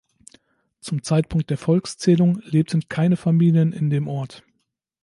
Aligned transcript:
Zum 0.79 1.03
Zeitpunkt 1.03 1.51
der 1.51 1.59
Volkszählung 1.59 2.41
lebten 2.43 2.89
keine 2.89 3.17
Familien 3.17 3.71
in 3.71 3.91
dem 3.91 4.07
Ort. 4.07 4.43